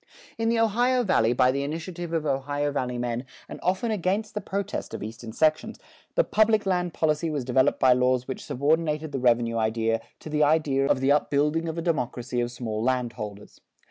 In 0.39 0.49
the 0.49 0.57
Ohio 0.59 1.03
Valley, 1.03 1.31
by 1.31 1.51
the 1.51 1.61
initiative 1.61 2.11
of 2.11 2.25
Ohio 2.25 2.71
Valley 2.71 2.97
men, 2.97 3.23
and 3.47 3.59
often 3.61 3.91
against 3.91 4.33
the 4.33 4.41
protest 4.41 4.95
of 4.95 5.03
Eastern 5.03 5.31
sections, 5.31 5.77
the 6.15 6.23
public 6.23 6.65
land 6.65 6.91
policy 6.95 7.29
was 7.29 7.45
developed 7.45 7.79
by 7.79 7.93
laws 7.93 8.27
which 8.27 8.43
subordinated 8.43 9.11
the 9.11 9.19
revenue 9.19 9.57
idea 9.57 10.01
to 10.21 10.27
the 10.31 10.41
idea 10.41 10.87
of 10.87 11.01
the 11.01 11.11
upbuilding 11.11 11.67
of 11.69 11.77
a 11.77 11.83
democracy 11.83 12.41
of 12.41 12.49
small 12.51 12.81
landholders. 12.81 13.61